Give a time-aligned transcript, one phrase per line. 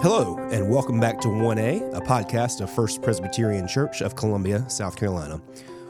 [0.00, 4.94] Hello, and welcome back to 1A, a podcast of First Presbyterian Church of Columbia, South
[4.94, 5.40] Carolina.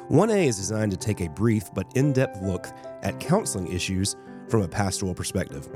[0.09, 2.69] 1A is designed to take a brief but in depth look
[3.03, 4.17] at counseling issues
[4.49, 5.69] from a pastoral perspective.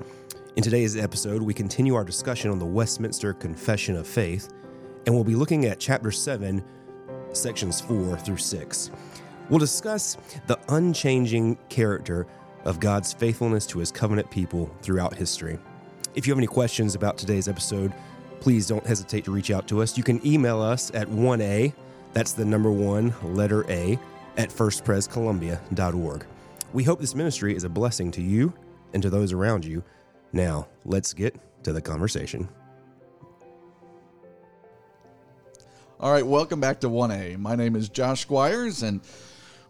[0.57, 4.49] In today's episode, we continue our discussion on the Westminster Confession of Faith,
[5.05, 6.65] and we'll be looking at Chapter 7,
[7.35, 8.91] sections 4 through 6.
[9.51, 12.27] We'll discuss the unchanging character
[12.65, 15.59] of God's faithfulness to his covenant people throughout history.
[16.15, 17.93] If you have any questions about today's episode,
[18.43, 19.97] please don't hesitate to reach out to us.
[19.97, 21.73] You can email us at 1A,
[22.13, 23.97] that's the number one, letter A,
[24.37, 26.27] at firstprescolumbia.org.
[26.73, 28.53] We hope this ministry is a blessing to you
[28.95, 29.85] and to those around you.
[30.33, 32.49] Now, let's get to the conversation.
[36.01, 37.39] All right, welcome back to 1A.
[37.39, 39.03] My name is Josh Squires, and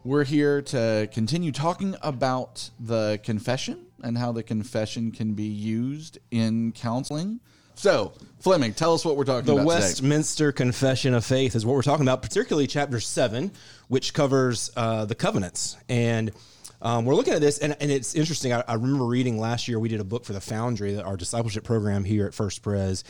[0.03, 6.19] we're here to continue talking about the confession and how the confession can be used
[6.31, 7.41] in counseling.
[7.75, 11.65] So, Fleming, tell us what we're talking The about The Westminster Confession of Faith is
[11.65, 13.51] what we're talking about, particularly chapter 7,
[13.89, 15.77] which covers uh, the covenants.
[15.89, 16.33] And
[16.81, 18.53] um, we're looking at this, and, and it's interesting.
[18.53, 21.65] I, I remember reading last year, we did a book for the Foundry, our discipleship
[21.65, 23.05] program here at First Pres.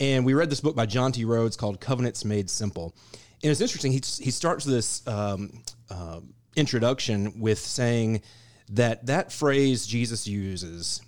[0.00, 2.94] And we read this book by Jonty Rhodes called Covenants Made Simple.
[3.42, 3.92] And it's interesting.
[3.92, 6.20] He, he starts this um, uh,
[6.56, 8.22] introduction with saying
[8.70, 11.02] that that phrase Jesus uses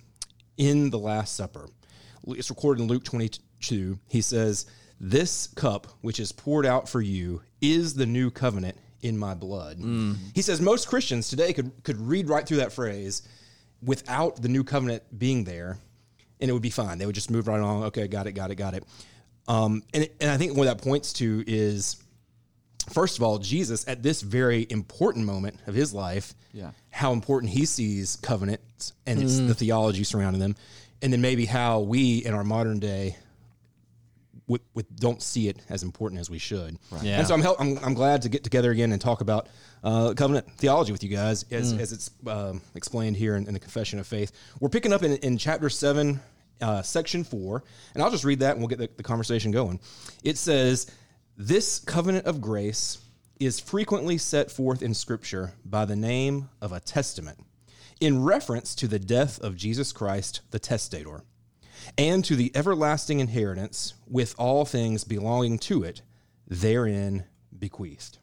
[0.57, 1.67] in the Last Supper,
[2.27, 3.99] it's recorded in Luke 22.
[4.09, 4.65] He says,
[4.99, 9.79] This cup which is poured out for you is the new covenant in my blood.
[10.33, 13.21] He says most Christians today could, could read right through that phrase
[13.81, 15.77] without the new covenant being there,
[16.39, 16.97] and it would be fine.
[16.97, 17.83] They would just move right along.
[17.85, 18.85] Okay, got it, got it, got it.
[19.47, 21.97] Um, and, and I think what that points to is
[22.93, 26.71] first of all, Jesus at this very important moment of his life, Yeah.
[26.89, 30.55] how important he sees covenants and it's the theology surrounding them,
[31.03, 33.17] and then maybe how we in our modern day
[34.47, 36.77] with, with don't see it as important as we should.
[37.01, 37.19] Yeah.
[37.19, 39.47] And so I'm, hel- I'm I'm glad to get together again and talk about
[39.83, 43.59] uh, covenant theology with you guys as, as it's um, explained here in, in the
[43.59, 44.31] Confession of Faith.
[44.59, 46.19] We're picking up in, in chapter seven,
[46.61, 47.63] uh, section four,
[47.93, 49.79] and I'll just read that and we'll get the, the conversation going.
[50.23, 50.89] It says,
[51.37, 52.99] "This covenant of grace
[53.39, 57.39] is frequently set forth in Scripture by the name of a testament."
[58.03, 61.23] In reference to the death of Jesus Christ, the testator,
[61.97, 66.01] and to the everlasting inheritance with all things belonging to it,
[66.45, 67.23] therein
[67.57, 68.17] bequeathed.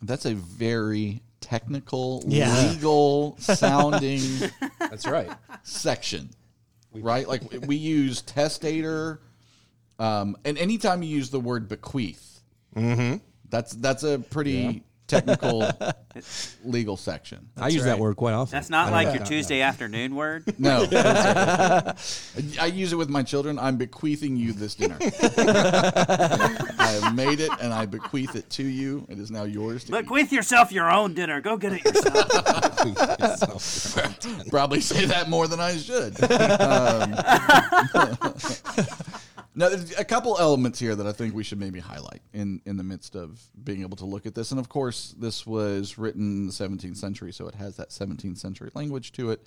[0.00, 2.70] That's a very technical, Yeah.
[2.70, 4.20] legal sounding
[4.78, 5.32] That's right.
[5.64, 6.30] section,
[6.92, 7.26] right?
[7.26, 9.22] Like we use testator,
[9.98, 12.40] um, and anytime you use the word bequeath,
[13.50, 15.70] that's that's a pretty technical
[16.64, 17.50] legal section.
[17.56, 18.52] I use that word quite often.
[18.52, 19.26] That's not I like your that.
[19.26, 20.44] Tuesday afternoon word.
[20.62, 23.58] No, I use it with my children.
[23.58, 24.96] I'm bequeathing you this dinner.
[25.00, 25.06] I
[27.02, 29.04] have made it, and I bequeath it to you.
[29.08, 29.84] It is now yours.
[29.84, 30.30] To Look, eat.
[30.30, 31.40] yourself your own dinner.
[31.40, 32.28] Go get it yourself.
[34.50, 36.22] probably say that more than I should.
[36.22, 37.16] Um,
[39.54, 42.76] now, there's a couple elements here that I think we should maybe highlight in, in
[42.76, 44.50] the midst of being able to look at this.
[44.50, 48.38] And of course, this was written in the 17th century, so it has that 17th
[48.38, 49.46] century language to it.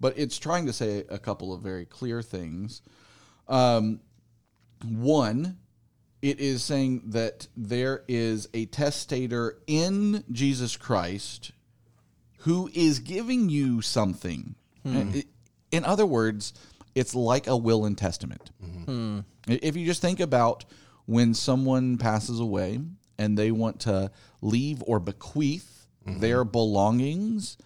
[0.00, 2.82] But it's trying to say a couple of very clear things.
[3.48, 4.00] Um,
[4.84, 5.58] one,
[6.20, 11.52] it is saying that there is a testator in Jesus Christ
[12.40, 14.54] who is giving you something.
[14.86, 14.90] Uh,
[15.70, 16.52] In other words,
[16.94, 18.50] it's like a will and testament.
[19.48, 20.64] If you just think about
[21.06, 22.80] when someone passes away
[23.18, 24.10] and they want to
[24.40, 26.20] leave or bequeath mm-hmm.
[26.20, 27.56] their belongings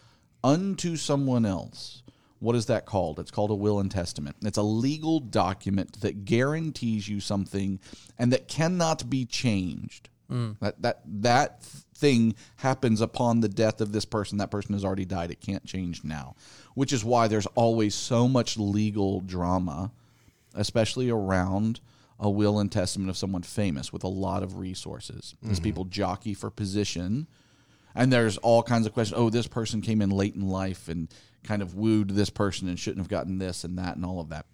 [0.44, 2.02] unto someone else,
[2.38, 3.20] what is that called?
[3.20, 4.36] It's called a will and testament.
[4.42, 7.78] It's a legal document that guarantees you something
[8.18, 10.08] and that cannot be changed.
[10.30, 10.56] Mm.
[10.60, 14.38] That that that thing happens upon the death of this person.
[14.38, 15.30] That person has already died.
[15.30, 16.34] It can't change now,
[16.74, 19.92] which is why there's always so much legal drama,
[20.54, 21.80] especially around
[22.18, 25.34] a will and testament of someone famous with a lot of resources.
[25.42, 25.64] As mm-hmm.
[25.64, 27.26] people jockey for position,
[27.94, 29.18] and there's all kinds of questions.
[29.18, 31.08] Oh, this person came in late in life and
[31.44, 34.28] kind of wooed this person and shouldn't have gotten this and that and all of
[34.28, 34.46] that.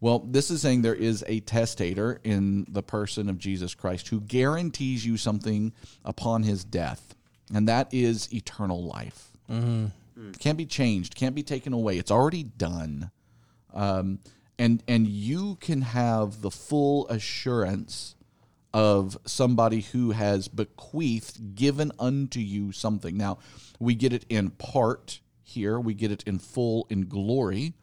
[0.00, 4.20] Well, this is saying there is a testator in the person of Jesus Christ who
[4.20, 5.72] guarantees you something
[6.04, 7.14] upon his death,
[7.54, 9.30] and that is eternal life.
[9.48, 9.86] Mm-hmm.
[10.18, 10.38] Mm.
[10.40, 11.98] Can't be changed, can't be taken away.
[11.98, 13.12] It's already done.
[13.72, 14.18] Um,
[14.62, 18.14] and and you can have the full assurance
[18.72, 23.16] of somebody who has bequeathed, given unto you something.
[23.16, 23.38] Now,
[23.80, 27.74] we get it in part here, we get it in full in glory,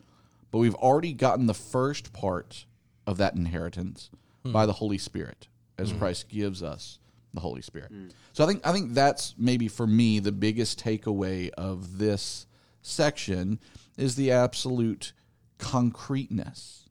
[0.52, 2.66] but we've already gotten the first part
[3.06, 4.10] of that inheritance
[4.46, 4.54] hmm.
[4.54, 6.00] by the Holy Spirit as hmm.
[6.00, 7.00] Christ gives us
[7.34, 7.90] the Holy Spirit.
[7.90, 8.08] Hmm.
[8.32, 12.48] So I think I think that's maybe for me the biggest takeaway of this
[12.82, 13.60] section
[13.98, 15.12] is the absolute
[15.60, 16.90] concreteness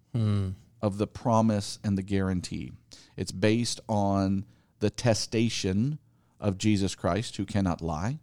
[0.80, 2.72] of the promise and the guarantee.
[3.16, 4.44] It's based on
[4.78, 5.98] the testation
[6.38, 8.20] of Jesus Christ who cannot lie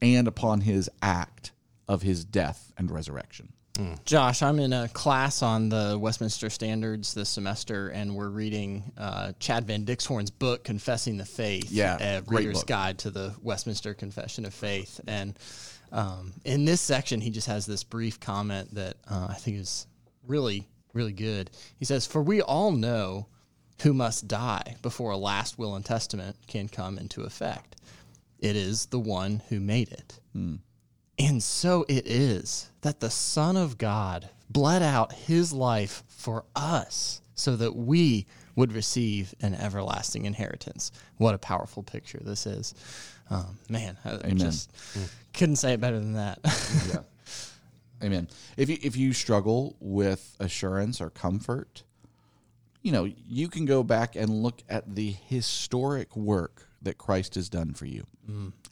[0.00, 1.52] and upon his act
[1.88, 3.52] of his death and resurrection.
[4.04, 9.32] Josh, I'm in a class on the Westminster Standards this semester, and we're reading uh,
[9.40, 11.70] Chad Van Dixhoorn's book, Confessing the Faith.
[11.72, 12.66] Yeah, Reader's book.
[12.66, 15.00] Guide to the Westminster Confession of Faith.
[15.08, 15.38] And
[15.92, 19.86] um, in this section, he just has this brief comment that uh, I think is
[20.26, 21.50] really, really good.
[21.78, 23.26] He says, For we all know
[23.82, 27.76] who must die before a last will and testament can come into effect.
[28.38, 30.18] It is the one who made it.
[31.18, 37.20] And so it is that the Son of God bled out his life for us
[37.34, 40.92] so that we would receive an everlasting inheritance.
[41.16, 42.74] What a powerful picture this is.
[43.32, 44.70] Um, man, I just
[45.32, 46.38] couldn't say it better than that.
[46.92, 48.06] yeah.
[48.06, 48.28] Amen.
[48.56, 51.84] If you if you struggle with assurance or comfort,
[52.82, 57.48] you know, you can go back and look at the historic work that Christ has
[57.48, 58.04] done for you.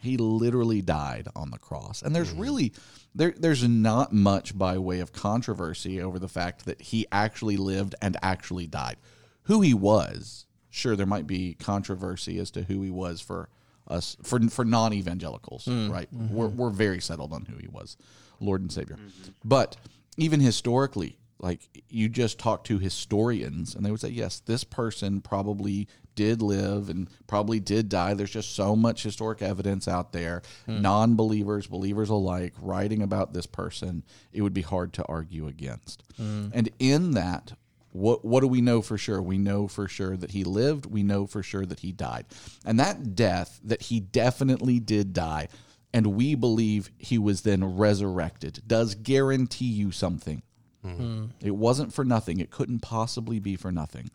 [0.01, 2.03] He literally died on the cross.
[2.03, 2.73] And there's really
[3.15, 7.95] there there's not much by way of controversy over the fact that he actually lived
[8.03, 8.97] and actually died.
[9.45, 13.49] Who he was, sure there might be controversy as to who he was for
[13.91, 15.91] us for for non-evangelicals, hmm.
[15.91, 16.13] right?
[16.15, 16.35] Mm-hmm.
[16.35, 17.97] We're we're very settled on who he was,
[18.41, 18.97] Lord and Savior.
[18.97, 19.31] Mm-hmm.
[19.45, 19.77] But
[20.17, 25.21] even historically, like you just talk to historians and they would say, yes, this person
[25.21, 28.15] probably did live and probably did die.
[28.15, 30.83] There's just so much historic evidence out there, hmm.
[30.83, 34.05] non believers, believers alike, writing about this person.
[34.33, 36.05] It would be hard to argue against.
[36.17, 36.49] Hmm.
[36.53, 37.53] And in that,
[37.93, 39.21] what what do we know for sure?
[39.21, 40.87] We know for sure that he lived.
[40.87, 42.27] We know for sure that he died.
[42.65, 45.49] And that death, that he definitely did die,
[45.93, 50.43] and we believe he was then resurrected, does guarantee you something.
[50.85, 51.27] Mm-hmm.
[51.41, 52.41] It wasn't for nothing.
[52.41, 54.11] It couldn't possibly be for nothing.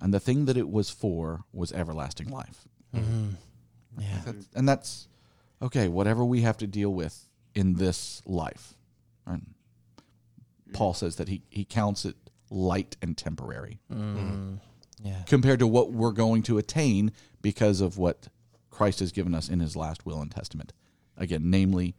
[0.00, 2.68] And the thing that it was for was everlasting life.
[2.94, 3.30] Mm-hmm.
[3.98, 4.20] yeah.
[4.24, 5.08] That's- and that's
[5.60, 8.74] okay, whatever we have to deal with in this life.
[9.26, 9.42] Right?
[10.72, 12.16] Paul says that he, he counts it
[12.52, 15.22] light and temporary Yeah.
[15.26, 18.28] compared to what we're going to attain because of what
[18.70, 20.72] Christ has given us in his last will and testament.
[21.16, 21.94] Again, namely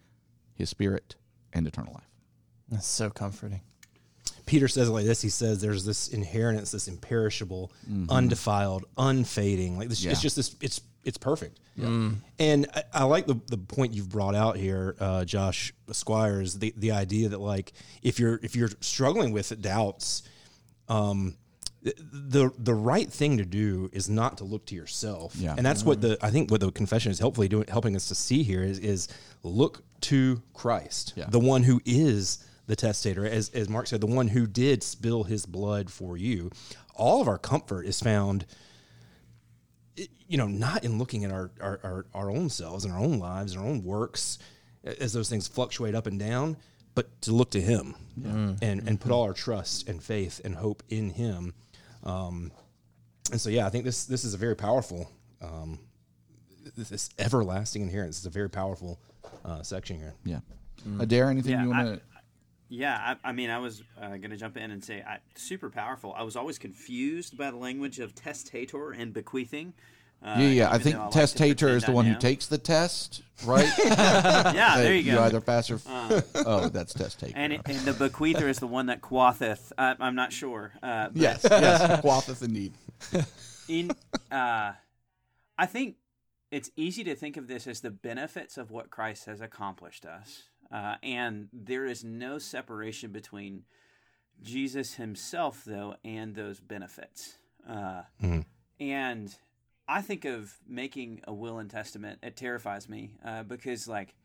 [0.54, 1.16] his spirit
[1.52, 2.10] and eternal life.
[2.70, 3.62] That's so comforting.
[4.46, 5.22] Peter says it like this.
[5.22, 7.72] He says there's this inheritance, this imperishable,
[8.10, 9.78] undefiled, unfading.
[9.78, 10.08] Like this, Mm-hmm.
[10.08, 10.12] Yeah.
[10.14, 10.56] it's just this.
[10.62, 11.60] It's it's perfect.
[12.40, 16.56] And I, I like the the point you've brought out here, uh, Josh Squires.
[16.60, 20.24] The the idea that like if you're if you're struggling with doubts,
[20.90, 21.36] um,
[21.82, 25.36] the- the right thing to do is not to look to yourself.
[25.36, 25.54] Yeah.
[25.58, 28.16] And that's what the I think what the confession is helpfully doing helping us to
[28.16, 29.08] see here is is
[29.44, 31.26] look to Christ, Yeah.
[31.30, 35.24] the one who is the testator, as as Mark said, the one who did spill
[35.26, 36.52] his blood for you.
[36.96, 38.46] All of our comfort is found
[40.28, 43.20] you know, not in looking at our, our, our, our own selves and our own
[43.20, 44.40] lives and our own works
[44.84, 46.58] as those things fluctuate up and down,
[46.96, 47.96] but to look to Him
[48.62, 51.54] and, and put all our trust and faith and hope in Him.
[52.04, 52.52] Um,
[53.32, 55.10] and so, yeah, I think this this is a very powerful,
[55.42, 55.80] um,
[56.76, 59.00] this, this everlasting inheritance is a very powerful
[59.46, 60.14] uh, section here.
[60.26, 60.40] Yeah.
[61.00, 62.02] Adair, anything Yeah, you want to?
[62.70, 65.70] Yeah, I, I mean, I was uh, going to jump in and say, I, super
[65.70, 66.14] powerful.
[66.18, 69.74] I was always confused by the language of testator and bequeathing.
[70.24, 70.72] Uh, Yeah, yeah.
[70.72, 73.70] I think like to testator is the I one who takes the test, right?
[73.86, 75.12] Yeah, there you go.
[75.14, 75.80] You either pass or.
[76.46, 77.34] oh, that's testator.
[77.36, 79.74] and, it, and the bequeather is the one that quatheth.
[79.78, 80.72] Uh, I'm not sure.
[80.82, 82.74] Uh, yes, yes, quatheth indeed.
[83.68, 83.92] in
[84.32, 84.72] uh,
[85.58, 85.96] I think
[86.52, 90.44] it's easy to think of this as the benefits of what Christ has accomplished us,
[90.72, 93.64] uh, and there is no separation between
[94.42, 97.38] Jesus Himself, though, and those benefits.
[97.70, 98.04] Uh,
[98.80, 99.36] And
[99.88, 102.20] I think of making a will and testament.
[102.24, 104.16] It terrifies me uh, because, like,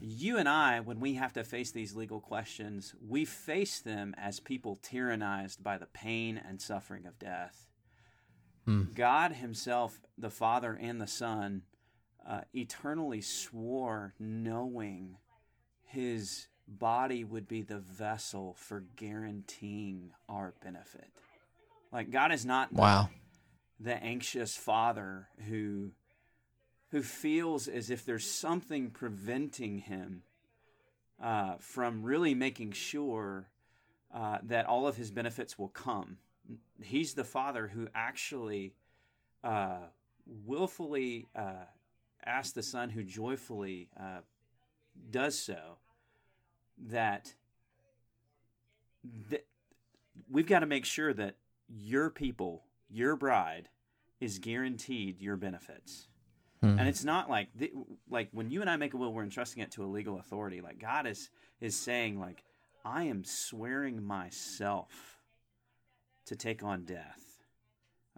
[0.00, 4.40] you and I, when we have to face these legal questions, we face them as
[4.40, 7.66] people tyrannized by the pain and suffering of death.
[8.94, 11.62] God Himself, the Father and the Son,
[12.28, 15.16] uh, eternally swore, knowing
[15.84, 21.10] His body would be the vessel for guaranteeing our benefit.
[21.90, 23.04] Like God is not Wow.
[23.04, 23.10] the
[23.86, 25.92] anxious father who
[26.90, 30.22] who feels as if there's something preventing him
[31.22, 33.50] uh, from really making sure
[34.14, 36.18] uh, that all of his benefits will come
[36.82, 38.74] He's the Father who actually
[39.44, 39.88] uh,
[40.46, 41.64] willfully uh,
[42.24, 44.20] asks the Son, who joyfully uh,
[45.10, 45.78] does so.
[46.86, 47.34] That
[49.30, 49.44] th-
[50.30, 51.34] we've got to make sure that
[51.68, 53.68] your people, your bride,
[54.20, 56.08] is guaranteed your benefits.
[56.60, 57.70] And it's not like th-
[58.10, 60.60] like when you and I make a will, we're entrusting it to a legal authority.
[60.60, 61.30] Like God is
[61.60, 62.42] is saying, like
[62.84, 65.18] I am swearing myself
[66.26, 67.44] to take on death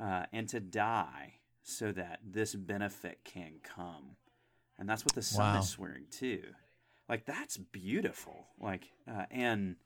[0.01, 4.17] uh, and to die so that this benefit can come.
[4.79, 5.61] And that's what the Son Wow.
[5.61, 6.43] is swearing too.
[7.11, 8.47] Like that's beautiful.
[8.59, 9.77] Like uh, and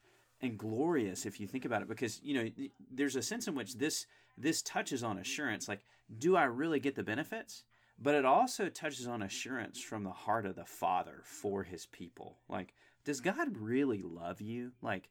[0.41, 2.51] and glorious if you think about it because you know
[2.93, 5.85] there's a sense in which this this touches on assurance like
[6.19, 7.65] do i really get the benefits?
[7.97, 12.39] But it also touches on assurance from the heart of the father for his people.
[12.49, 12.75] Like
[13.05, 14.73] does god really love you?
[14.83, 15.09] Like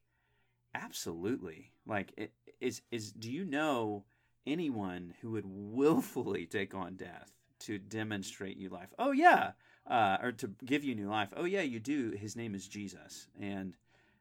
[0.76, 1.72] absolutely.
[1.86, 4.04] Like is is do you know
[4.46, 8.94] anyone who would willfully take on death to demonstrate you life?
[9.00, 9.52] Oh yeah
[9.88, 11.30] uh, or to give you new life.
[11.36, 12.12] Oh yeah you do.
[12.12, 13.28] His name is jesus.
[13.40, 13.76] And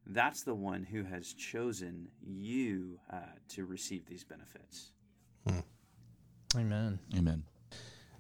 [0.07, 4.93] that's the one who has chosen you uh, to receive these benefits.
[6.57, 6.99] Amen.
[7.17, 7.45] Amen.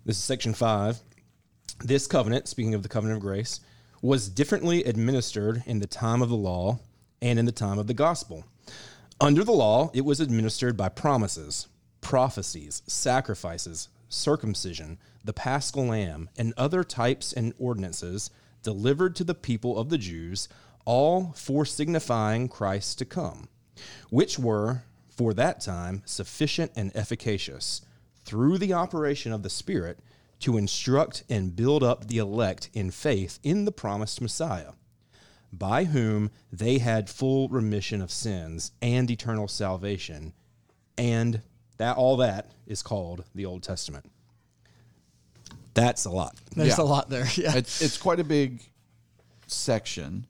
[0.05, 0.99] This is section five.
[1.85, 3.61] This covenant, speaking of the covenant of grace,
[4.01, 6.81] was differently administered in the time of the law
[7.21, 8.45] and in the time of the gospel.
[9.21, 11.69] Under the law, it was administered by promises,
[12.01, 18.31] prophecies, sacrifices, circumcision, the paschal lamb, and other types and ordinances
[18.62, 20.49] delivered to the people of the Jews,
[20.85, 23.49] all for signifying Christ to come,
[24.11, 27.83] which were, for that time, sufficient and efficacious,
[28.25, 29.99] through the operation of the Spirit,
[30.41, 34.73] to instruct and build up the elect in faith in the promised Messiah
[35.53, 40.33] by whom they had full remission of sins and eternal salvation
[40.97, 41.43] and
[41.77, 44.11] that all that is called the old testament
[45.75, 46.85] that's a lot There's Yeah.
[46.85, 47.27] a lot there.
[47.37, 47.55] Yeah.
[47.57, 48.62] It's it's quite a big
[49.47, 50.27] section.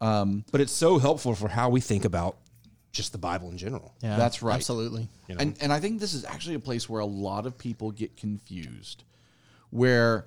[0.00, 2.36] Um, but it's so helpful for how we think about
[2.92, 4.16] just the bible in general yeah.
[4.16, 4.54] That's right.
[4.54, 5.08] Absolutely.
[5.28, 8.16] And and I think this is actually a place where a lot of people get
[8.16, 9.04] confused.
[9.70, 10.26] Where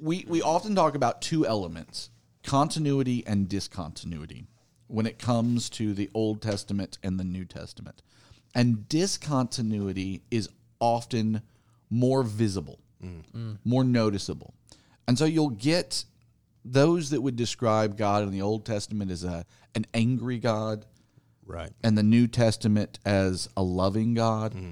[0.00, 2.10] we we often talk about two elements,
[2.42, 4.46] continuity and discontinuity
[4.88, 8.02] when it comes to the Old Testament and the New Testament.
[8.54, 10.50] And discontinuity is
[10.80, 11.40] often
[11.88, 13.22] more visible, mm.
[13.34, 13.58] Mm.
[13.64, 14.52] more noticeable.
[15.08, 16.04] And so you'll get
[16.64, 20.84] those that would describe God in the Old Testament as a an angry God,
[21.46, 21.72] right.
[21.82, 24.52] And the New Testament as a loving God.
[24.52, 24.70] Hmm.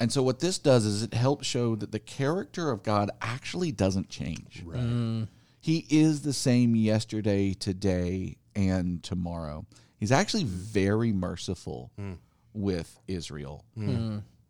[0.00, 3.72] And so what this does is it helps show that the character of God actually
[3.72, 4.62] doesn't change.
[4.64, 4.78] Right.
[4.78, 5.28] Mm.
[5.60, 9.66] He is the same yesterday, today, and tomorrow.
[9.98, 10.50] He's actually hmm.
[10.50, 12.14] very merciful hmm.
[12.54, 13.64] with Israel,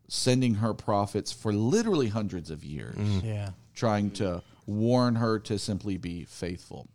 [0.08, 3.50] sending her prophets for literally hundreds of years, Yeah.
[3.74, 6.88] trying to warn her to simply be faithful.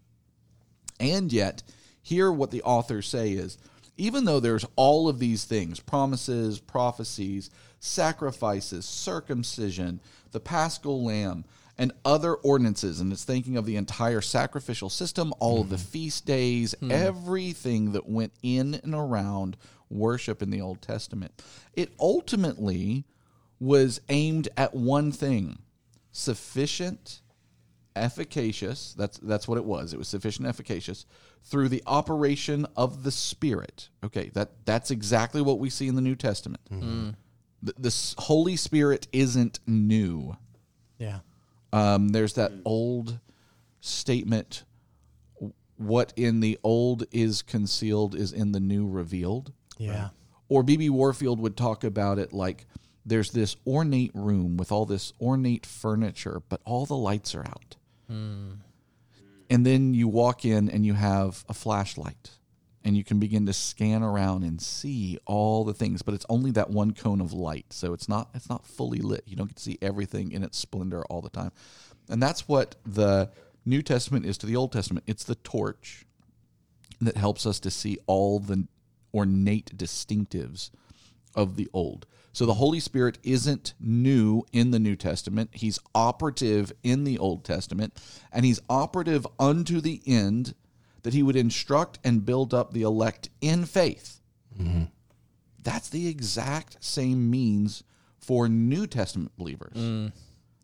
[1.00, 1.64] And yet,
[2.02, 3.58] here what the authors say is
[3.98, 7.50] even though there's all of these things promises, prophecies,
[7.80, 10.00] sacrifices, circumcision,
[10.32, 11.46] the paschal lamb,
[11.78, 15.86] and other ordinances, and it's thinking of the entire sacrificial system, all of the mm-hmm.
[15.86, 16.92] feast days, mm-hmm.
[16.92, 19.58] everything that went in and around
[19.90, 21.42] worship in the Old Testament.
[21.74, 23.06] It ultimately
[23.60, 25.60] was aimed at one thing
[26.12, 27.22] sufficient
[27.96, 31.06] efficacious that's that's what it was it was sufficient efficacious
[31.44, 33.90] through the operation of the spirit.
[34.04, 36.62] Okay that that's exactly what we see in the new testament.
[37.62, 40.36] The, the holy spirit isn't new.
[40.98, 41.20] Yeah.
[41.72, 43.20] um, there's that old
[43.82, 44.64] statement
[45.78, 49.52] what in the old is concealed is in the new revealed.
[49.78, 50.10] Yeah.
[50.50, 52.68] or BB Warfield would talk about it like
[53.06, 57.76] there's this ornate room with all this ornate furniture, but all the lights are out.
[59.50, 62.32] And then you walk in and you have a flashlight
[62.84, 66.52] and you can begin to scan around and see all the things, but it's only
[66.52, 67.72] that one cone of light.
[67.72, 69.24] So it's not it's not fully lit.
[69.26, 71.52] You don't get to see everything in its splendor all the time.
[72.10, 73.32] And that's what the
[73.66, 75.06] New Testament is to the Old Testament.
[75.08, 76.06] It's the torch
[77.00, 78.68] that helps us to see all the
[79.14, 80.72] ornate distinctives
[81.36, 82.06] of the old.
[82.32, 85.52] So the Holy Spirit isn't new in the New Testament.
[85.54, 90.56] He's operative in the Old Testament, and he's operative unto the end
[91.04, 94.20] that he would instruct and build up the elect in faith.
[94.60, 94.86] Mm-hmm.
[95.62, 97.84] That's the exact same means
[98.18, 99.78] for New Testament believers.
[99.78, 100.12] Mm.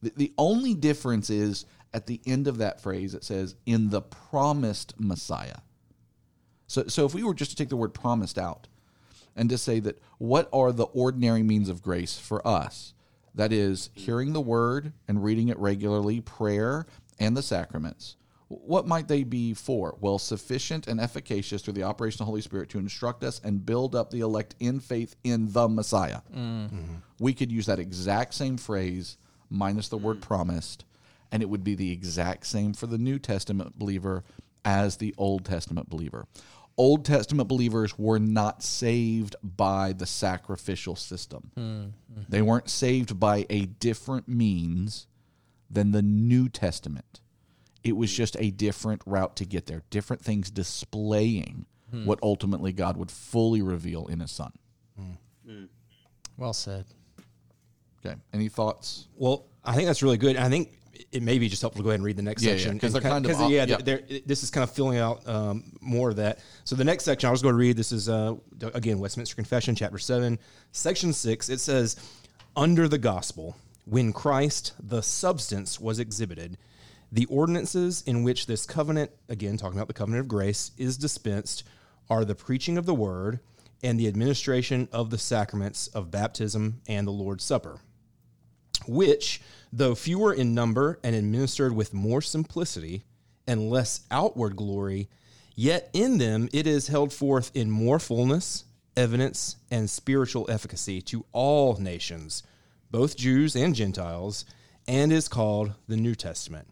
[0.02, 4.02] The, the only difference is at the end of that phrase, it says, in the
[4.02, 5.58] promised Messiah.
[6.68, 8.68] So, so if we were just to take the word promised out,
[9.36, 12.94] and to say that what are the ordinary means of grace for us?
[13.36, 16.86] That is, hearing the word and reading it regularly, prayer,
[17.20, 18.16] and the sacraments.
[18.48, 19.96] What might they be for?
[20.02, 23.64] Well, sufficient and efficacious through the operation of the Holy Spirit to instruct us and
[23.64, 26.22] build up the elect in faith in the Messiah.
[26.36, 26.96] Mm-hmm.
[27.20, 29.18] We could use that exact same phrase,
[29.52, 30.22] minus the word mm.
[30.22, 30.86] promised,
[31.32, 34.24] and it would be the exact same for the New Testament believer
[34.66, 36.26] as the Old Testament believer.
[36.80, 41.52] Old Testament believers were not saved by the sacrificial system.
[41.56, 41.84] Hmm,
[42.14, 42.22] hmm.
[42.30, 45.06] They weren't saved by a different means
[45.70, 47.20] than the New Testament.
[47.84, 52.06] It was just a different route to get there, different things displaying hmm.
[52.06, 54.54] what ultimately God would fully reveal in His Son.
[56.38, 56.86] Well said.
[58.06, 58.16] Okay.
[58.34, 59.10] Any thoughts?
[59.18, 60.38] Well, I think that's really good.
[60.38, 60.79] I think
[61.12, 62.80] it may be just helpful to go ahead and read the next Yeah, yeah, section
[62.80, 63.78] 'cause And they're kind of op- yeah, yeah.
[63.78, 66.40] they're- this is kind of filling out um, more of that.
[66.66, 67.78] So the next section I was going to read.
[67.78, 68.36] This is uh,
[68.74, 70.40] again Westminster Confession, chapter seven,
[70.72, 71.50] section six.
[71.50, 71.96] It says,
[72.56, 76.58] "Under the gospel, when Christ, the substance, was exhibited."
[77.12, 81.64] The ordinances in which this covenant, again talking about the covenant of grace, is dispensed
[82.10, 83.40] are the preaching of the word
[83.82, 87.80] and the administration of the sacraments of baptism and the Lord's Supper
[88.88, 89.42] which,
[89.72, 93.04] though fewer in number and administered with more simplicity
[93.48, 95.10] and less outward glory,
[95.56, 101.26] yet in them it is held forth in more fullness, evidence, and spiritual efficacy to
[101.32, 102.44] all nations,
[102.92, 104.46] both Jews and Gentiles,
[104.88, 106.68] and is called the New Testament.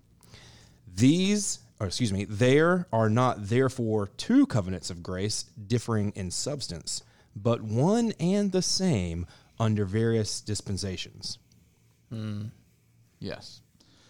[0.96, 7.04] These, or excuse me, there are not therefore two covenants of grace differing in substance,
[7.36, 9.28] but one and the same
[9.60, 11.38] under various dispensations.
[12.10, 12.46] Hmm.
[13.20, 13.62] Yes.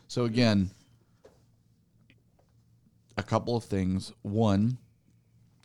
[0.07, 0.71] So again,
[3.17, 4.13] a couple of things.
[4.21, 4.77] One,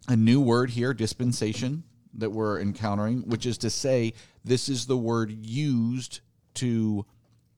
[0.09, 4.96] a new word here, dispensation, that we're encountering, which is to say, this is the
[4.96, 6.20] word used
[6.55, 7.07] to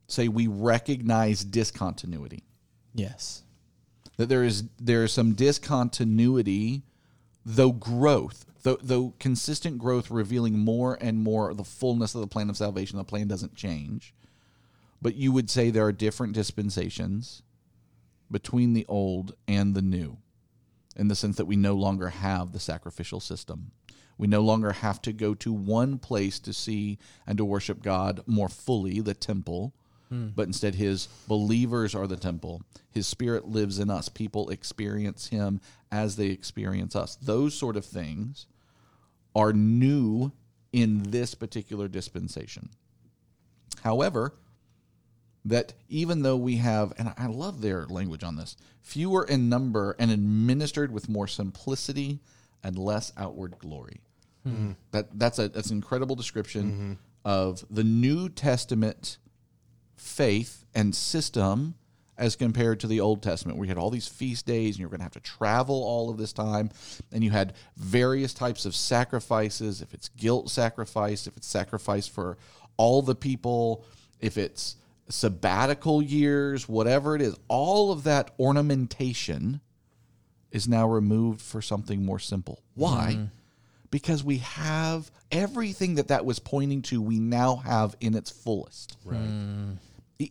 [0.07, 2.45] say we recognize discontinuity.
[2.95, 3.43] Yes.
[4.17, 6.83] That there is there is some discontinuity,
[7.45, 12.49] though growth, though, though consistent growth revealing more and more the fullness of the plan
[12.49, 12.99] of salvation.
[12.99, 14.15] The plan doesn't change
[15.05, 17.43] but you would say there are different dispensations
[18.31, 20.17] between the old and the new
[20.97, 23.73] in the sense that we no longer have the sacrificial system.
[24.17, 28.23] We no longer have to go to one place to see and to worship God
[28.27, 29.75] more fully, the temple,
[30.09, 30.29] hmm.
[30.29, 32.63] but instead his believers are the temple.
[32.91, 34.09] His spirit lives in us.
[34.09, 35.61] People experience him
[35.93, 37.17] as they experience us.
[37.17, 38.47] Those sort of things
[39.37, 40.33] are new
[40.73, 42.71] in this particular dispensation.
[43.83, 44.33] However,
[45.45, 49.95] that even though we have, and I love their language on this, fewer in number
[49.99, 52.21] and administered with more simplicity
[52.63, 54.01] and less outward glory.
[54.45, 54.73] Hmm.
[54.91, 56.93] That that's a that's an incredible description mm-hmm.
[57.25, 59.19] of the New Testament
[59.97, 61.75] faith and system
[62.17, 64.89] as compared to the Old Testament, where you had all these feast days and you're
[64.89, 66.71] going to have to travel all of this time,
[67.11, 69.83] and you had various types of sacrifices.
[69.83, 72.39] If it's guilt sacrifice, if it's sacrifice for
[72.77, 73.85] all the people,
[74.21, 74.77] if it's
[75.09, 79.61] sabbatical years, whatever it is, all of that ornamentation
[80.51, 82.63] is now removed for something more simple.
[82.75, 83.15] Why?
[83.17, 83.25] Mm-hmm.
[83.91, 88.97] Because we have everything that that was pointing to, we now have in its fullest.
[89.05, 89.21] Right.
[89.21, 89.77] Mm.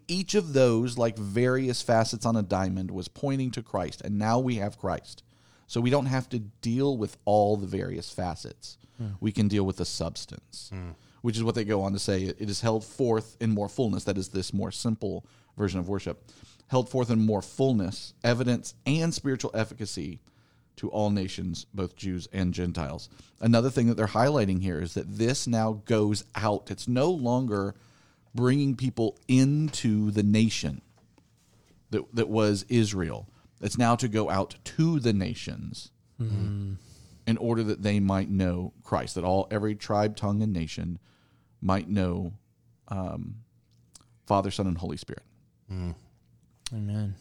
[0.07, 4.39] Each of those, like various facets on a diamond, was pointing to Christ, and now
[4.39, 5.23] we have Christ.
[5.67, 8.77] So we don't have to deal with all the various facets.
[8.97, 9.09] Hmm.
[9.19, 10.91] We can deal with the substance, hmm.
[11.23, 12.23] Which is what they go on to say.
[12.23, 14.03] It is held forth in more fullness.
[14.03, 15.25] That is this more simple
[15.57, 16.29] version of worship.
[16.67, 20.19] Held forth in more fullness, evidence, and spiritual efficacy
[20.75, 23.07] to all nations, both Jews and Gentiles.
[23.39, 26.69] Another thing that they're highlighting here is that this now goes out.
[26.69, 27.73] It's no longer
[28.35, 30.81] bringing people into the nation
[31.91, 33.29] that, that was Israel.
[33.61, 36.73] It's now to go out to the nations mm-hmm.
[37.25, 40.99] in order that they might know Christ, that all every tribe, tongue, and nation
[41.63, 42.33] might know
[42.89, 43.35] um,
[44.25, 45.23] Father, Son, and Holy Spirit.
[46.73, 47.15] Amen.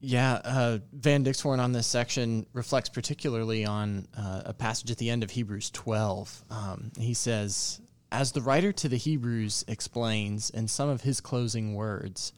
[0.00, 5.08] Yeah, uh, Van Dixhoorn on this section reflects particularly on uh, a passage at the
[5.08, 6.44] end of Hebrews 12.
[6.50, 7.80] Um, he says,
[8.12, 12.34] As the writer to the Hebrews explains in some of his closing words,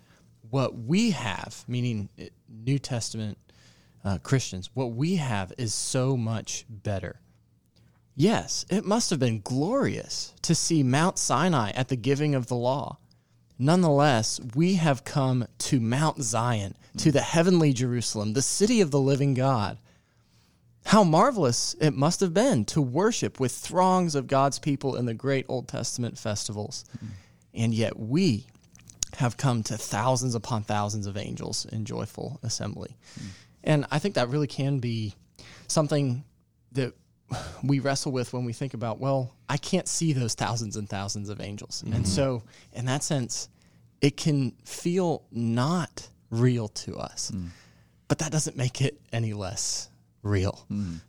[0.48, 3.37] what we have, meaning uh, New Testament
[4.05, 7.20] uh, Christians, what we have is so much better.
[8.18, 12.55] Yes, it must have been glorious to see Mount Sinai at the giving of the
[12.55, 12.96] law.
[13.59, 19.00] Nonetheless, we have come to Mount Zion, to the heavenly Jerusalem, the city of the
[19.00, 19.79] living God.
[20.87, 25.14] How marvelous it must have been to worship with throngs of God's people in the
[25.14, 26.87] great Old Testament festivals.
[27.52, 28.46] And yet we
[29.16, 32.96] have come to thousands upon thousands of angels in joyful assembly.
[33.62, 35.14] And I think that really can be
[35.66, 36.24] something
[36.72, 36.94] that
[37.62, 41.29] we wrestle with when we think about, well, I can't see those thousands and thousands
[41.29, 41.83] of angels.
[41.87, 43.49] And so, in that sense,
[44.01, 47.33] it can feel not real to us,
[48.09, 49.91] but that doesn't make it any less
[50.23, 50.67] real.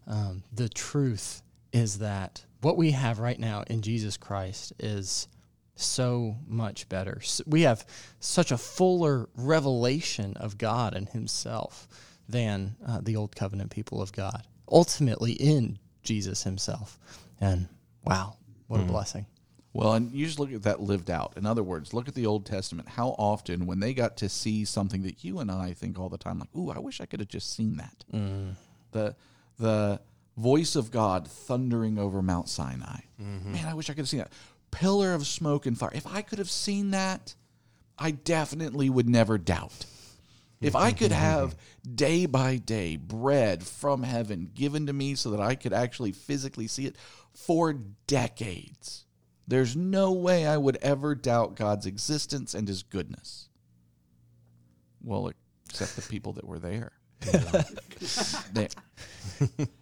[0.08, 1.42] Um, the truth
[1.74, 5.28] is that what we have right now in Jesus Christ is
[5.76, 7.20] so much better.
[7.22, 7.86] S- We have
[8.20, 11.88] such a fuller revelation of God and Himself
[12.30, 14.44] than uh, the old covenant people of God.
[14.72, 16.98] Ultimately, in Jesus Himself,
[17.40, 17.68] and
[18.04, 18.90] wow, what a hmm.
[18.90, 19.26] blessing!
[19.74, 21.34] Well, and you just look at that lived out.
[21.36, 22.90] In other words, look at the Old Testament.
[22.90, 26.18] How often, when they got to see something that you and I think all the
[26.18, 28.56] time, like, "Ooh, I wish I could have just seen that," mm.
[28.92, 29.16] the
[29.60, 30.00] the
[30.38, 33.02] voice of God thundering over Mount Sinai.
[33.22, 33.54] Mm-hmm.
[33.54, 34.32] Man, I wish I could have seen that
[34.72, 35.92] pillar of smoke and fire.
[35.94, 37.36] If I could have seen that,
[37.98, 39.86] I definitely would never doubt.
[40.60, 41.96] If I could mm-hmm, have mm-hmm.
[41.96, 46.68] day by day bread from heaven given to me so that I could actually physically
[46.68, 46.96] see it
[47.34, 47.74] for
[48.08, 49.06] decades,
[49.48, 53.50] there's no way I would ever doubt God's existence and his goodness.
[55.04, 55.32] Well,
[55.70, 56.92] except the people that were there.
[58.54, 58.68] they,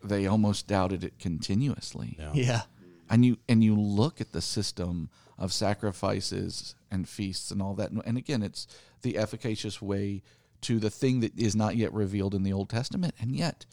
[0.04, 2.16] they almost doubted it continuously.
[2.34, 2.62] Yeah,
[3.10, 7.92] and you and you look at the system of sacrifices and feasts and all that.
[7.92, 8.68] And- and again it's
[9.02, 10.24] the efficacious way
[10.66, 13.68] to the thing that is not yet revealed in the old testament and yet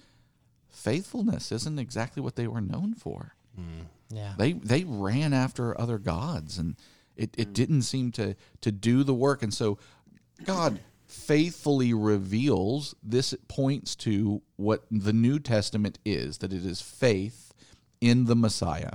[0.68, 3.34] faithfulness isn't exactly what they were known for.
[3.58, 3.86] Mm.
[4.10, 6.76] Yeah, they they ran after other gods and
[7.16, 9.42] it, it didn't seem to to do the work.
[9.42, 9.78] And so
[10.44, 16.80] god faithfully reveals this it points to what the new testament is that it is
[16.80, 17.52] faith
[18.00, 18.92] in the messiah.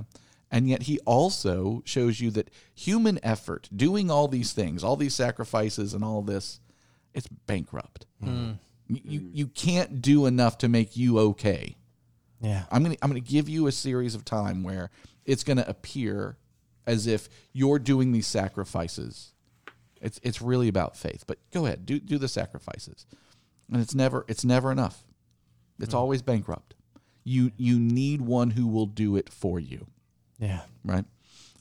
[0.50, 5.14] And yet he also shows you that human effort doing all these things all these
[5.14, 6.60] sacrifices and all this
[7.14, 8.28] it's bankrupt hmm.
[8.28, 8.52] Hmm.
[8.88, 9.28] you, you hmm.
[9.32, 11.76] you can't do enough to make you okay
[12.40, 14.90] yeah, I'm gonna I'm gonna give you a series of time where
[15.24, 16.36] it's gonna appear
[16.86, 19.32] as if you're doing these sacrifices.
[20.00, 21.24] It's it's really about faith.
[21.26, 23.06] But go ahead, do do the sacrifices.
[23.72, 25.02] And it's never it's never enough.
[25.80, 26.74] It's always bankrupt.
[27.24, 29.88] You you need one who will do it for you
[30.38, 31.04] yeah, right?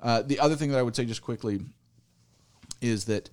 [0.02, 1.60] Uh, the other thing that I would say just quickly
[2.82, 3.30] is that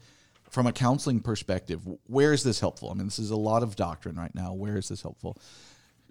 [0.55, 2.89] from a counseling perspective, where is this helpful?
[2.89, 4.55] I mean, this is a lot of doctrine right now.
[4.55, 5.37] Where is this helpful?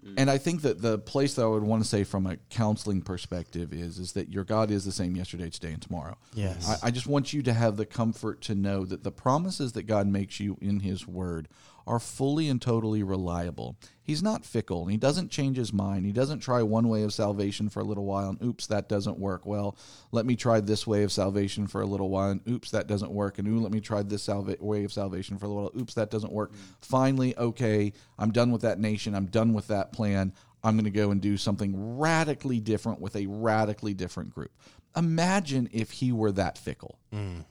[0.06, 0.14] Mm.
[0.18, 3.00] And I think that the place that I would want to say from a counseling
[3.00, 6.18] perspective is is that your God is the same yesterday, today, and tomorrow.
[6.34, 6.68] Yes.
[6.68, 9.84] I, I just want you to have the comfort to know that the promises that
[9.84, 11.48] God makes you in His Word
[11.86, 13.76] are fully and totally reliable.
[14.02, 14.82] He's not fickle.
[14.82, 16.06] and He doesn't change His mind.
[16.06, 19.18] He doesn't try one way of salvation for a little while and oops, that doesn't
[19.18, 19.46] work.
[19.46, 19.76] Well,
[20.12, 23.12] let me try this way of salvation for a little while and oops, that doesn't
[23.12, 23.38] work.
[23.38, 25.80] And ooh, let me try this salva- way of salvation for a little while.
[25.80, 26.52] Oops, that doesn't work.
[26.52, 26.62] Mm-hmm.
[26.80, 29.14] Finally, okay, I'm done with that nation.
[29.14, 30.32] I'm done with that plan.
[30.62, 34.50] I'm going to go and do something radically different with a radically different group.
[34.96, 36.98] Imagine if he were that fickle.
[37.12, 37.44] Mm.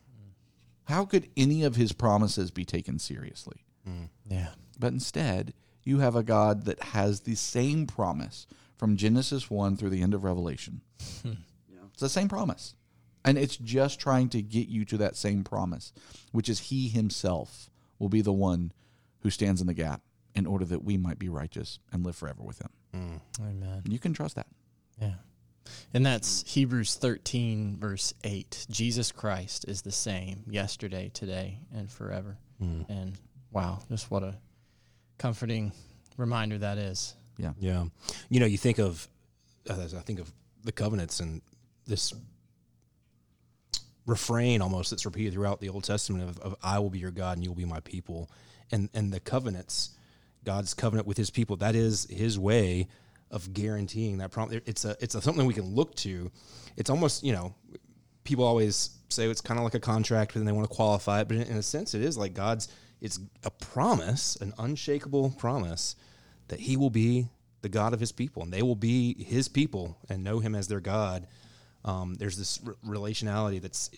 [0.85, 3.62] How could any of his promises be taken seriously?
[3.87, 4.09] Mm.
[4.29, 9.77] yeah, But instead, you have a God that has the same promise from Genesis 1
[9.77, 10.81] through the end of Revelation.
[11.21, 11.33] Hmm.
[11.91, 12.75] It's the same promise.
[13.25, 15.93] And it's just trying to get you to that same promise,
[16.31, 17.69] which is He Himself
[17.99, 18.71] will be the one
[19.19, 20.01] who stands in the gap
[20.35, 22.69] in order that we might be righteous and live forever with Him.
[22.93, 23.43] Hmm.
[23.43, 23.83] amen.
[23.87, 24.47] You can trust that.
[24.99, 25.13] Yeah.
[25.93, 28.67] And that's Hebrews 13, verse 8.
[28.69, 32.37] Jesus Christ is the same yesterday, today, and forever.
[32.59, 32.81] Hmm.
[32.89, 33.17] And
[33.53, 34.35] wow, just what a
[35.17, 35.71] comforting
[36.17, 37.13] reminder that is.
[37.37, 37.53] Yeah.
[37.59, 37.85] Yeah,
[38.29, 39.07] you know, you think of,
[39.69, 40.31] uh, I think of
[40.63, 41.41] the covenants and
[41.85, 42.13] this
[44.05, 47.37] refrain almost that's repeated throughout the Old Testament of, of "I will be your God
[47.37, 48.29] and you will be my people,"
[48.71, 49.97] and and the covenants,
[50.43, 51.55] God's covenant with His people.
[51.57, 52.87] That is His way
[53.31, 54.61] of guaranteeing that promise.
[54.65, 56.31] It's a it's a, something we can look to.
[56.77, 57.55] It's almost you know,
[58.23, 61.21] people always say it's kind of like a contract, but then they want to qualify
[61.21, 61.27] it.
[61.27, 62.67] But in, in a sense, it is like God's.
[63.03, 65.95] It's a promise, an unshakable promise
[66.47, 67.27] that He will be
[67.61, 70.67] the God of His people, and they will be His people and know Him as
[70.67, 71.27] their God.
[71.85, 73.89] Um, there's this r- relationality that's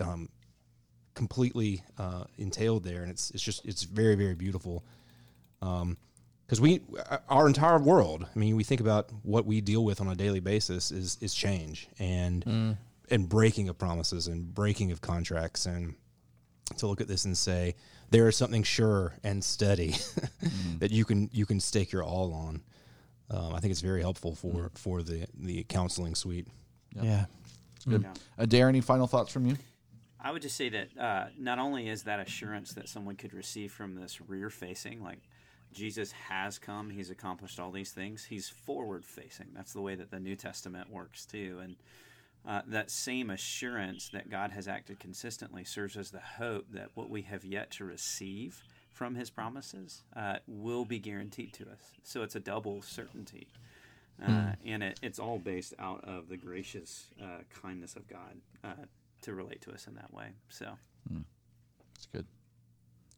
[0.00, 0.28] um,
[1.14, 4.84] completely uh, entailed there, and it's it's just it's very very beautiful.
[5.60, 6.80] Because we
[7.28, 10.40] our entire world, I mean, we think about what we deal with on a daily
[10.40, 12.76] basis is is change and
[13.10, 15.94] and breaking of promises and breaking of contracts, and
[16.76, 17.74] to look at this and say
[18.10, 19.94] there is something sure and steady
[20.78, 22.62] that you can you can stake your all on.
[23.30, 26.48] um, I think it's very helpful for for the the counseling suite.
[26.94, 27.26] Yeah.
[27.86, 28.02] Good.
[28.02, 28.12] Yeah.
[28.38, 29.56] Adair, any final thoughts from you?
[30.20, 33.72] I would just say that uh, not only is that assurance that someone could receive
[33.72, 35.20] from this rear facing, like
[35.72, 39.46] Jesus has come, he's accomplished all these things, he's forward facing.
[39.54, 41.60] That's the way that the New Testament works too.
[41.62, 41.76] And
[42.48, 47.10] uh, that same assurance that God has acted consistently serves as the hope that what
[47.10, 51.92] we have yet to receive from his promises uh, will be guaranteed to us.
[52.02, 53.48] So it's a double certainty.
[54.20, 58.86] Uh, and it, it's all based out of the gracious uh, kindness of God uh,
[59.22, 60.30] to relate to us in that way.
[60.48, 60.66] So,
[61.94, 62.26] That's good.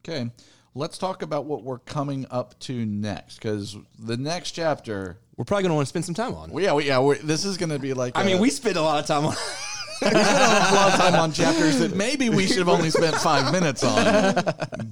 [0.02, 0.30] Okay,
[0.74, 5.18] let's talk about what we're coming up to next because the next chapter.
[5.36, 6.50] We're probably going to want to spend some time on.
[6.50, 8.16] Well, yeah, we, yeah, we this is going to be like.
[8.16, 9.34] I mean, we spend a lot of time on.
[10.02, 13.14] we spent a lot of time on chapters that maybe we should have only spent
[13.16, 14.34] five minutes on.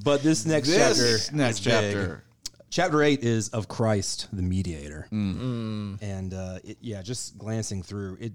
[0.04, 1.72] but this next This chapter, next is big.
[1.72, 2.24] chapter.
[2.70, 8.32] Chapter eight is of Christ, the mediator, and uh, it, yeah, just glancing through it,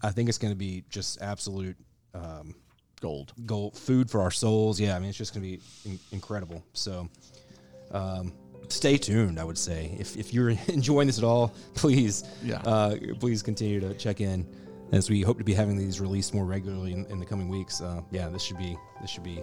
[0.00, 1.76] I think it's going to be just absolute
[2.14, 2.54] um,
[3.02, 3.34] Gold.
[3.44, 4.80] gold food for our souls.
[4.80, 6.62] Yeah, I mean, it's just going to be in- incredible.
[6.72, 7.08] So,
[7.90, 8.32] um,
[8.68, 9.38] stay tuned.
[9.38, 12.62] I would say if if you're enjoying this at all, please, Yeah.
[12.64, 14.46] uh, please continue to check in
[14.92, 17.80] as we hope to be having these released more regularly in, in the coming weeks.
[17.80, 19.42] Uh, yeah, this should be this should be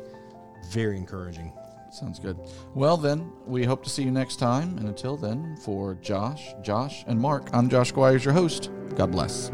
[0.72, 1.52] very encouraging.
[1.92, 2.38] Sounds good.
[2.76, 4.78] Well, then, we hope to see you next time.
[4.78, 8.70] And until then, for Josh, Josh, and Mark, I'm Josh Squires, your host.
[8.96, 9.50] God bless.